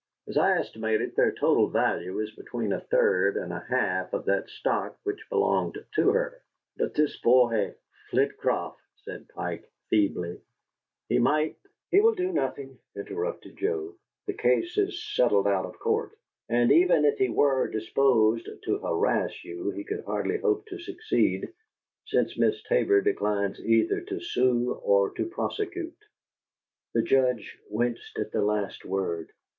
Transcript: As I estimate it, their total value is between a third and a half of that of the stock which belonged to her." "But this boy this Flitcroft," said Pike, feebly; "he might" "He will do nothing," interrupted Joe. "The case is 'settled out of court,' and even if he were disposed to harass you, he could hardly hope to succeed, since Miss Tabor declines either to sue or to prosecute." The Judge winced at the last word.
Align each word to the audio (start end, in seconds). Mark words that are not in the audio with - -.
As 0.27 0.35
I 0.35 0.57
estimate 0.57 0.99
it, 0.99 1.15
their 1.15 1.31
total 1.31 1.67
value 1.69 2.17
is 2.21 2.31
between 2.35 2.73
a 2.73 2.81
third 2.81 3.37
and 3.37 3.53
a 3.53 3.59
half 3.69 4.11
of 4.13 4.25
that 4.25 4.37
of 4.39 4.43
the 4.45 4.49
stock 4.49 4.99
which 5.03 5.29
belonged 5.29 5.77
to 5.93 6.09
her." 6.09 6.41
"But 6.75 6.95
this 6.95 7.17
boy 7.21 7.49
this 7.67 7.75
Flitcroft," 8.09 8.81
said 9.05 9.29
Pike, 9.29 9.69
feebly; 9.91 10.41
"he 11.07 11.19
might" 11.19 11.55
"He 11.91 12.01
will 12.01 12.15
do 12.15 12.33
nothing," 12.33 12.79
interrupted 12.95 13.57
Joe. 13.57 13.93
"The 14.25 14.33
case 14.33 14.75
is 14.75 15.03
'settled 15.13 15.45
out 15.47 15.67
of 15.67 15.77
court,' 15.77 16.17
and 16.49 16.71
even 16.71 17.05
if 17.05 17.19
he 17.19 17.29
were 17.29 17.67
disposed 17.67 18.49
to 18.63 18.79
harass 18.79 19.43
you, 19.43 19.69
he 19.69 19.83
could 19.83 20.03
hardly 20.05 20.39
hope 20.39 20.65
to 20.69 20.79
succeed, 20.79 21.47
since 22.07 22.39
Miss 22.39 22.63
Tabor 22.63 23.01
declines 23.01 23.59
either 23.63 24.01
to 24.01 24.19
sue 24.19 24.73
or 24.81 25.11
to 25.11 25.27
prosecute." 25.29 25.93
The 26.95 27.03
Judge 27.03 27.59
winced 27.69 28.17
at 28.17 28.31
the 28.31 28.41
last 28.41 28.83
word. 28.83 29.31